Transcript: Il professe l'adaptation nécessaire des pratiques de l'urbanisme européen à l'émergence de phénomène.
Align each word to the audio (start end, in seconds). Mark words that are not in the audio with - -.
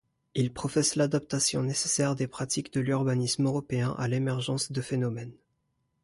Il 0.33 0.51
professe 0.51 0.95
l'adaptation 0.95 1.61
nécessaire 1.61 2.15
des 2.15 2.25
pratiques 2.25 2.73
de 2.73 2.79
l'urbanisme 2.79 3.45
européen 3.45 3.93
à 3.99 4.07
l'émergence 4.07 4.71
de 4.71 4.81
phénomène. 4.81 5.31